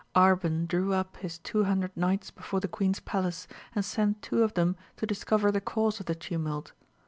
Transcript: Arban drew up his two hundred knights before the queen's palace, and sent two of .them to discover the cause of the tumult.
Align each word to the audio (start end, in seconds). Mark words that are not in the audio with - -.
Arban 0.15 0.67
drew 0.67 0.93
up 0.93 1.17
his 1.17 1.37
two 1.37 1.65
hundred 1.65 1.95
knights 1.95 2.31
before 2.31 2.59
the 2.59 2.67
queen's 2.67 2.99
palace, 2.99 3.47
and 3.75 3.85
sent 3.85 4.23
two 4.23 4.41
of 4.41 4.55
.them 4.55 4.75
to 4.97 5.05
discover 5.05 5.51
the 5.51 5.61
cause 5.61 5.99
of 5.99 6.07
the 6.07 6.15
tumult. 6.15 6.71